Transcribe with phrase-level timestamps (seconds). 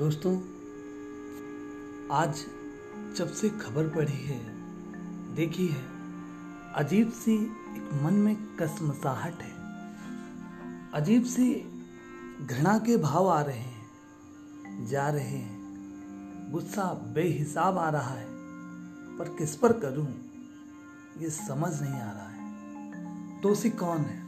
[0.00, 0.36] दोस्तों,
[2.12, 2.46] आज
[3.16, 4.40] जब से खबर पढ़ी है,
[5.34, 5.82] देखी है,
[6.74, 7.34] अजीब सी
[7.76, 9.52] एक मन में कसमसाहट है।
[10.94, 11.54] अजीब सी
[12.46, 15.60] घृणा के भाव आ रहे हैं, जा रहे हैं।
[16.52, 18.26] गुस्सा बेहिसाब आ रहा है,
[19.18, 20.08] पर किस पर करूँ,
[21.18, 22.54] ये समझ नहीं आ रहा है।
[23.40, 24.22] दोषी कौन है?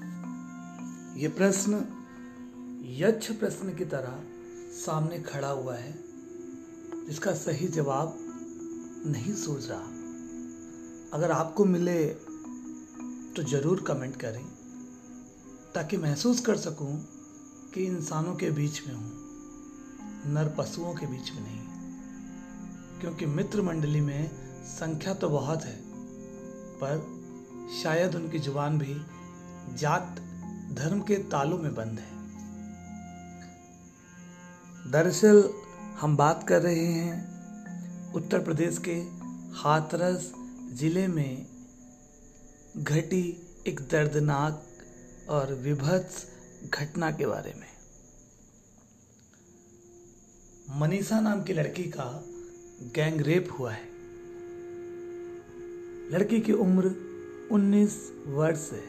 [1.20, 1.84] ये प्रश्न
[2.84, 4.31] यक्ष प्रश्न की तरह
[4.72, 5.92] सामने खड़ा हुआ है,
[7.06, 8.18] जिसका सही जवाब
[9.06, 9.90] नहीं सोच रहा।
[11.12, 12.04] अगर आपको मिले
[13.36, 14.44] तो ज़रूर कमेंट करें,
[15.74, 16.94] ताकि महसूस कर सकूँ
[17.74, 19.12] कि इंसानों के बीच में हूँ,
[20.34, 24.30] नर पशुओं के बीच में नहीं। क्योंकि मित्र मंडली में
[24.64, 25.76] संख्या तो बहुत है,
[26.74, 27.06] पर
[27.82, 28.94] शायद उनकी ज़ुबान भी
[29.76, 30.20] जात
[30.72, 32.21] धर्म के तालों में बंद है।
[34.92, 35.50] दरअसल
[36.00, 37.14] हम बात कर रहे हैं
[38.12, 38.94] उत्तर प्रदेश के
[39.58, 40.32] हाथरस
[40.72, 41.46] ज़िले में
[42.78, 44.64] घटी एक दर्दनाक
[45.28, 46.26] और विभत्स
[46.70, 47.66] घटना के बारे में।
[50.80, 52.24] मनीषा नाम की लड़की का
[52.94, 53.84] गैंग रेप हुआ है।
[56.10, 56.84] लड़की की उम्र
[57.52, 58.86] 19 वर्ष है।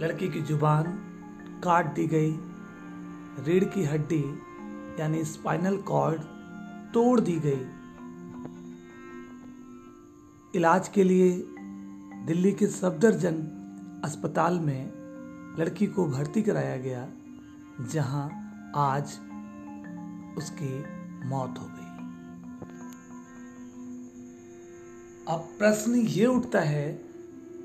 [0.00, 0.84] लड़की की ज़ुबान
[1.64, 2.51] काट दी गई।
[3.38, 4.24] रीढ़ की हड्डी,
[5.00, 6.22] यानी स्पाइनल कॉर्ड
[6.94, 7.66] तोड़ दी गई।
[10.54, 11.30] इलाज के लिए
[12.26, 14.92] दिल्ली के सफदरजंग अस्पताल में
[15.58, 17.08] लड़की को भर्ती कराया गया,
[17.92, 18.28] जहाँ
[18.76, 19.04] आज
[20.38, 20.84] उसकी
[21.28, 21.82] मौत हो गई।
[25.28, 26.92] अब प्रश्न ये उठता है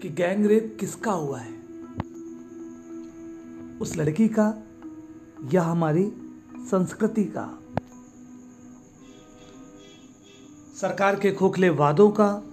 [0.02, 1.54] कि गैंगरेप किसका हुआ है?
[3.82, 4.64] उस लड़की का
[5.54, 6.04] या हमारी
[6.56, 7.60] संस्कृति का,
[10.82, 12.44] सरकार के खोखले वादों का,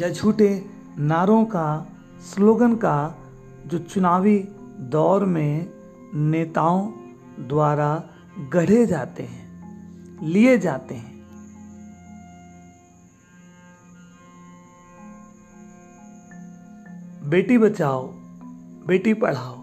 [0.00, 1.86] या झूठे नारों का
[2.20, 3.18] स्लोगन का
[3.66, 4.38] जो चुनावी
[4.78, 5.72] दौर में
[6.14, 6.90] नेताओं
[7.48, 8.04] द्वारा
[8.52, 11.12] गढ़े जाते हैं, लिए जाते हैं।
[17.30, 18.06] बेटी बचाओ,
[18.86, 19.61] बेटी पढ़ाओ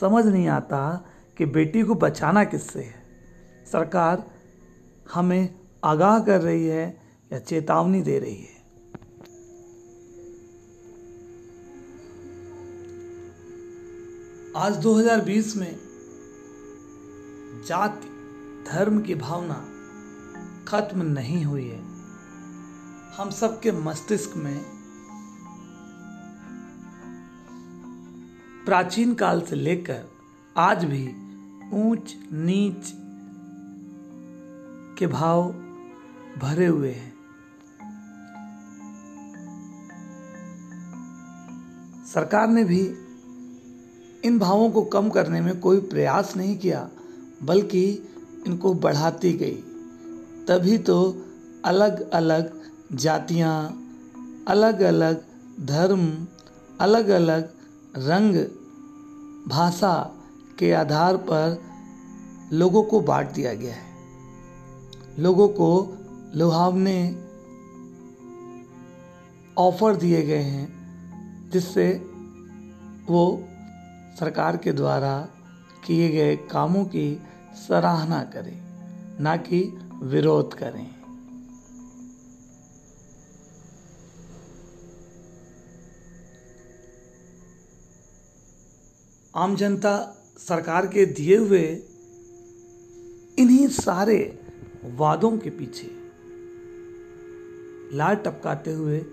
[0.00, 1.06] समझ नहीं आता
[1.38, 3.02] कि बेटी को बचाना किससे है।
[3.72, 4.30] सरकार
[5.12, 7.00] हमें आगाह कर रही है
[7.32, 8.62] या चेतावनी दे रही है।
[14.56, 15.78] आज 2020 में
[17.68, 18.08] जाति,
[18.70, 19.64] धर्म की भावना
[20.68, 21.80] खत्म नहीं हुई है।
[23.16, 24.81] हम सबके मस्तिष्क में
[28.66, 30.02] प्राचीन काल से लेकर
[30.56, 31.06] आज भी
[31.72, 32.92] ऊंच नीच
[34.98, 35.42] के भाव
[36.38, 37.12] भरे हुए हैं।
[42.06, 42.80] सरकार ने भी
[44.24, 46.88] इन भावों को कम करने में कोई प्रयास नहीं किया,
[47.42, 47.84] बल्कि
[48.46, 49.56] इनको बढ़ाती गई।
[50.48, 51.24] तभी तो
[51.64, 52.60] अलग अलग
[52.92, 53.56] जातियाँ
[54.48, 55.24] अलग अलग
[55.60, 56.26] धर्म
[56.80, 57.50] अलग अलग
[57.96, 58.36] रंग,
[59.48, 60.10] भाषा
[60.58, 61.62] के आधार पर
[62.52, 63.96] लोगों को बांट दिया गया है।
[65.18, 65.98] लोगों को
[66.34, 67.16] लुभावने
[69.58, 71.92] ऑफ़र दिए गए हैं, जिससे
[73.06, 73.48] वो
[74.20, 75.28] सरकार के द्वारा
[75.86, 77.22] किए गए कामों की
[77.68, 78.62] सराहना करें,
[79.20, 81.01] ना कि विरोध करें।
[89.36, 91.82] आम जनता सरकार के दिए हुए
[93.38, 94.38] इन्हीं सारे
[94.84, 95.90] वादों के पीछे
[97.96, 99.06] लाल टपकाते हुए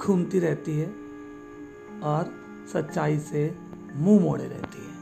[0.00, 0.86] घूमती रहती है
[2.00, 2.34] और
[2.72, 3.58] सच्चाई से
[3.94, 4.94] मुँह मोड़े रहती है।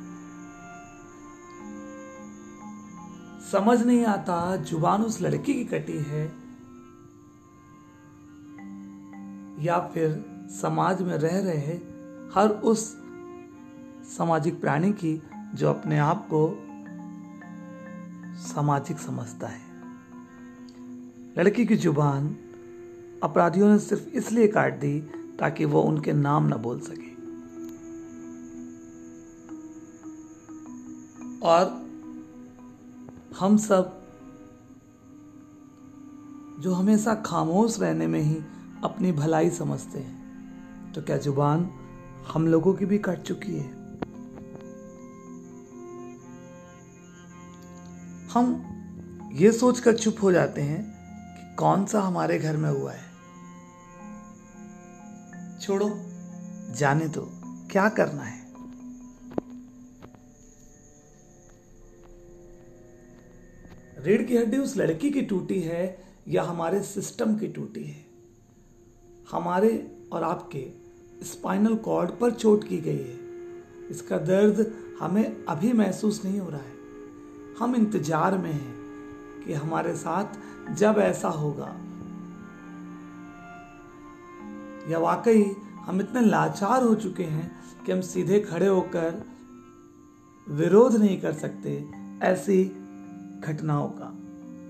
[3.53, 6.25] समझ नहीं आता ज़ुबान उस लड़की की कटी है
[9.65, 10.25] या फिर
[10.61, 11.75] समाज में रह रहे
[12.35, 13.04] हर उस
[14.19, 15.23] सामाजिक प्राणी की
[15.55, 16.41] जो अपने आप को
[18.43, 19.61] सामाजिक समझता है।
[21.39, 22.37] लड़की की ज़ुबान
[23.23, 25.01] अपराधियों ने सिर्फ़ इसलिए काट दी
[25.41, 27.13] ताकि वो उनके नाम न बोल सके।
[31.43, 31.67] और
[33.39, 34.01] हम सब
[36.61, 38.37] जो हमेशा खामोश रहने में ही
[38.85, 41.71] अपनी भलाई समझते हैं तो क्या ज़ुबान
[42.33, 43.84] हम लोगों की भी कट चुकी है?
[48.35, 48.71] हम
[49.33, 50.83] ये सोचकर चुप हो जाते हैं
[51.35, 53.05] कि कौन सा हमारे घर में हुआ है।
[55.61, 55.91] छोड़ो,
[56.75, 57.31] जाने दो,
[57.71, 58.47] क्या करना है?
[63.99, 68.07] रीढ़ की हड्डी उस लड़की की टूटी है या हमारे सिस्टम की टूटी है?
[69.31, 70.73] हमारे और आपके
[71.25, 73.19] स्पाइनल कॉर्ड पर चोट की गई है।
[73.91, 76.74] इसका दर्द हमें अभी महसूस नहीं हो रहा है।
[77.61, 78.75] हम इंतज़ार में हैं
[79.45, 81.75] कि हमारे साथ जब ऐसा होगा।
[84.91, 85.45] या वाकई
[85.87, 87.51] हम इतने लाचार हो चुके हैं
[87.87, 89.23] कि हम सीधे खड़े होकर
[90.49, 91.91] विरोध नहीं कर सकते
[92.23, 92.65] ऐसी
[93.45, 94.11] घटनाओं का।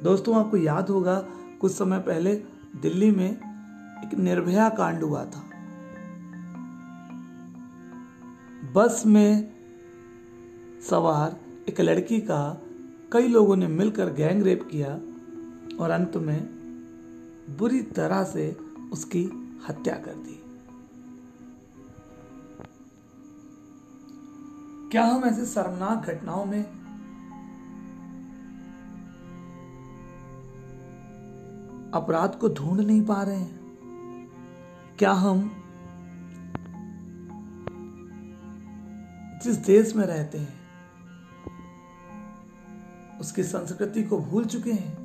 [0.02, 1.16] दोस्तों, आपको याद होगा,
[1.60, 2.34] कुछ समय पहले
[2.76, 5.42] दिल्ली में एक निर्भया कांड हुआ था।
[8.74, 9.52] बस में
[10.90, 11.36] सवार
[11.68, 12.60] एक लड़की का
[13.12, 14.94] कई लोगों ने मिलकर गैंग रेप किया
[15.84, 16.48] और अंत में
[17.58, 18.56] बुरी तरह से
[18.92, 19.24] उसकी
[19.68, 20.40] हत्या कर दी।
[24.90, 26.64] क्या हम ऐसे शर्मनाक घटनाओं में
[31.90, 33.60] अपराध को ढूंढ नहीं पा रहे हैं?
[34.98, 35.50] क्या हम
[39.44, 40.63] जिस देश में रहते हैं
[43.24, 44.96] उसकी संस्कृति को भूल चुके हैं।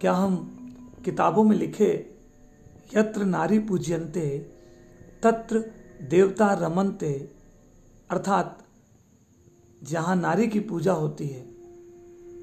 [0.00, 0.34] क्या हम
[1.04, 1.92] किताबों में लिखे
[2.96, 4.26] यत्र नारी पूज्यंते
[5.22, 5.58] तत्र
[6.10, 7.12] देवता रमनते,
[8.10, 8.58] अर्थात
[9.82, 11.44] जहाँ नारी की पूजा होती है,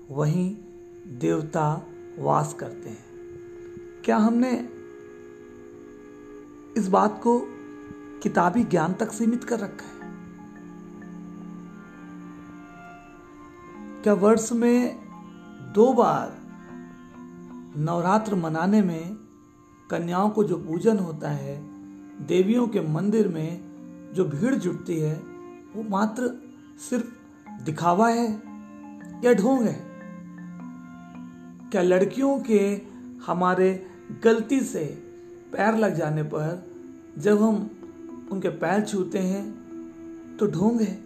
[0.09, 0.55] वहीं
[1.19, 1.67] देवता
[2.19, 3.05] वास करते हैं।
[4.05, 4.51] क्या हमने
[6.77, 7.39] इस बात को
[8.23, 9.98] किताबी ज्ञान तक सीमित कर रखा है?
[14.03, 14.97] क्या वर्ष में
[15.73, 16.37] दो बार
[17.77, 19.17] नवरात्र मनाने में
[19.89, 21.61] कन्याओं को जो पूजन होता है,
[22.27, 23.61] देवियों के मंदिर में
[24.13, 25.15] जो भीड़ जुटती है,
[25.75, 26.41] वो मात्र
[26.89, 27.05] सिर्फ़
[27.63, 28.33] दिखावा है
[29.25, 29.85] या ढोंग है?
[31.69, 32.81] क्या लड़कियों के
[33.25, 33.87] हमारे
[34.23, 34.85] गलती से
[35.53, 36.71] पैर लग जाने पर
[37.17, 37.69] जब हम
[38.31, 39.45] उनके पैर छूते हैं
[40.37, 40.99] तो ढोंग है?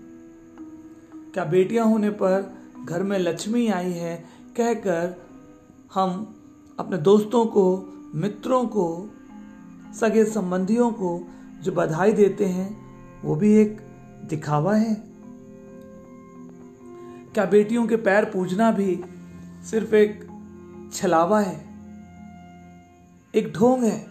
[1.34, 4.26] क्या बेटियाँ होने पर घर में लक्ष्मी आई है,
[4.58, 5.28] कहकर
[5.94, 6.36] हम
[6.80, 9.10] अपने दोस्तों को, मित्रों को,
[10.00, 11.28] सगे संबंधियों को
[11.62, 12.84] जो बधाई देते हैं,
[13.22, 13.78] वो भी एक
[14.30, 15.04] दिखावा है।
[17.34, 19.04] क्या बेटियों के पैर पूजना भी
[19.72, 20.28] सिर्फ़ एक
[20.94, 21.66] छलावा है?
[23.36, 24.08] एक ढोंग है।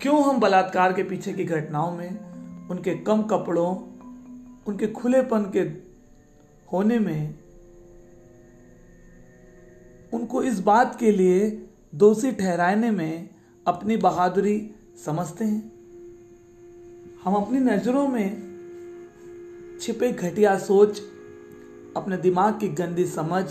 [0.00, 2.30] क्यों हम बलात्कार के पीछे की घटनाओं में
[2.68, 3.76] उनके कम कपड़ों,
[4.66, 5.89] उनके खुलेपन के
[6.72, 7.34] होने में
[10.12, 13.30] उनको इस बात के लिए दोषी ठहराने में
[13.66, 14.70] अपनी बहादुरी
[15.04, 15.72] समझते हैं।
[17.24, 18.50] हम अपनी नज़रों में
[19.80, 21.00] छिपे घटिया सोच,
[21.96, 23.44] अपने दिमाग की गंदी समझ,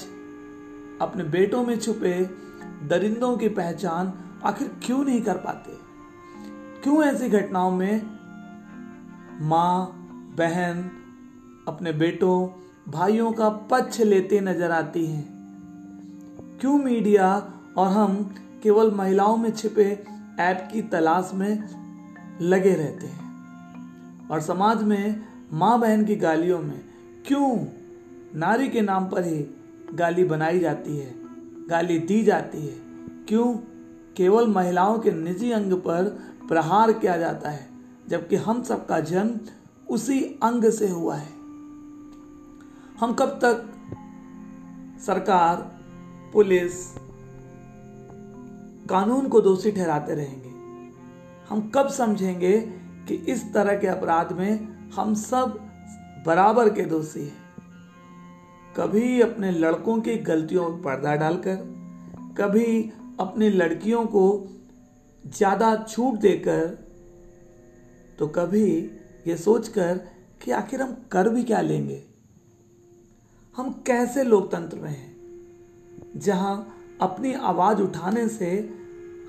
[1.01, 2.23] अपने बेटों में छुपे
[2.87, 4.13] दरिंदों की पहचान
[4.43, 5.71] आखिर क्यों नहीं कर पाते?
[6.83, 8.01] क्यों ऐसी घटनाओं में
[9.41, 9.91] माँ,
[10.37, 10.91] बहन,
[11.67, 12.47] अपने बेटों
[12.89, 20.03] भाइयों का पक्ष लेते नज़र आती हैं। क्यों मीडिया और हम केवल महिलाओं में छिपे
[20.39, 21.69] ऐप की तलाश में
[22.41, 24.27] लगे रहते हैं?
[24.29, 26.81] और समाज में माँ बहन की गालियों में
[27.27, 27.65] क्यों
[28.35, 29.45] नारी के नाम पर ही
[29.93, 31.13] गाली बनाई जाती है,
[31.67, 32.75] गाली दी जाती है?
[33.27, 33.53] क्यों
[34.17, 36.03] केवल महिलाओं के निजी अंग पर
[36.47, 37.67] प्रहार किया जाता है,
[38.07, 39.39] जबकि हम सबका जन्म
[39.89, 41.38] उसी अंग से हुआ है?
[42.99, 43.61] हम कब तक
[45.05, 45.55] सरकार,
[46.33, 46.73] पुलिस,
[48.89, 50.49] कानून को दोषी ठहराते रहेंगे?
[51.49, 52.59] हम कब समझेंगे
[53.07, 55.69] कि इस तरह के अपराध में हम सब
[56.25, 57.37] बराबर के दोषी हैं?
[58.77, 61.55] कभी अपने लड़कों की गलतियों पर पर्दा डालकर,
[62.37, 64.47] कभी अपनी लड़कियों को
[65.27, 66.67] ज़्यादा छूट देकर
[68.19, 68.91] तो कभी
[69.27, 69.97] ये सोचकर
[70.43, 72.08] कि आखिर हम कर भी क्या लेंगे?
[73.59, 75.17] हम कैसे लोकतंत्र में हैं?
[76.15, 78.77] जहाँ अपनी आवाज़ उठाने से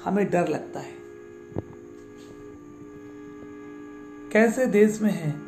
[0.04, 0.92] हमें डर लगता है।
[4.32, 5.42] कैसे देश में हैं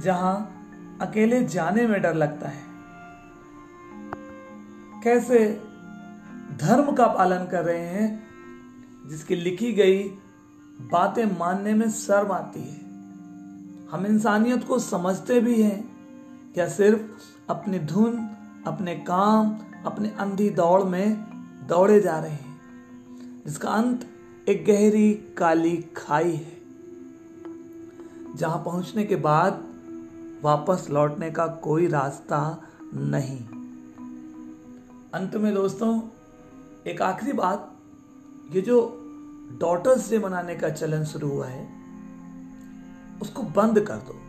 [0.00, 0.52] जहाँ
[1.00, 2.62] अकेले जाने में डर लगता है?
[5.04, 5.60] कैसे
[6.56, 8.26] धर्म का पालन कर रहे हैं
[9.08, 10.02] जिसकी लिखी गई
[10.80, 12.80] बातें मानने में शर्म आती है?
[13.90, 15.96] हम इंसानियत को समझते भी हैं
[16.54, 18.16] क्या सिर्फ़ अपनी धुन,
[18.66, 21.16] अपने काम, अपने अंधी दौड़ में
[21.68, 24.06] दौड़े जा रहे हैं, जिसका अंत
[24.48, 26.56] एक गहरी काली खाई है,
[28.36, 29.64] जहाँ पहुँचने के बाद
[30.42, 32.40] वापस लौटने का कोई रास्ता
[32.94, 33.38] नहीं।
[35.14, 36.00] अंत में दोस्तों,
[36.86, 37.72] एक आखिरी बात,
[38.52, 38.78] ये जो
[39.60, 41.66] डॉटर्स डे मनाने का चलन शुरू हुआ है,
[43.22, 44.20] उसको बंद कर दो।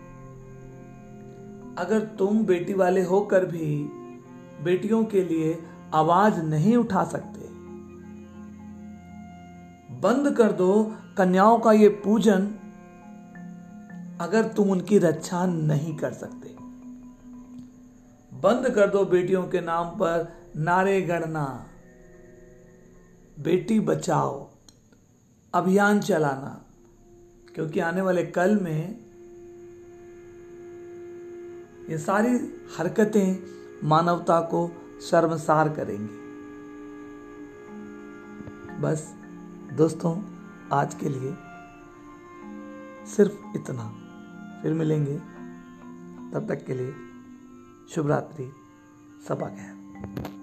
[1.77, 3.89] अगर तुम बेटी वाले होकर भी
[4.63, 7.39] बेटियों के लिए आवाज़ नहीं उठा सकते।
[9.95, 12.47] बंद कर दो कन्याओं का ये पूजन,
[14.21, 16.55] अगर तुम उनकी रक्षा नहीं कर सकते।
[18.37, 21.65] बंद कर दो बेटियों के नाम पर नारे गढ़ना।
[23.39, 24.47] बेटी बचाओ,
[25.53, 26.65] अभियान चलाना,
[27.55, 29.06] क्योंकि आने वाले कल में
[31.89, 32.29] ये सारी
[32.77, 33.43] हरकतें
[33.87, 36.17] मानवता को शर्मसार करेंगी।
[38.81, 39.15] बस
[39.73, 40.23] दोस्तों,
[40.73, 41.37] आज के लिए
[43.05, 44.03] सिर्फ़ इतना।
[44.61, 45.17] फिर मिलेंगे।
[46.33, 46.95] तब तक के लिए
[47.95, 48.51] शुभ रात्रि
[49.27, 50.36] सबा खैर।